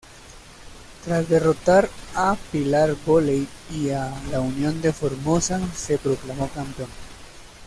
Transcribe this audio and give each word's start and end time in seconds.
Tras 1.05 1.29
derrotar 1.29 1.87
a 2.15 2.35
Pilar 2.51 2.95
Vóley 3.05 3.47
y 3.69 3.91
a 3.91 4.11
La 4.31 4.39
Unión 4.39 4.81
de 4.81 4.91
Formosa 4.93 5.61
se 5.75 5.99
proclamó 5.99 6.49
campeón. 6.49 6.89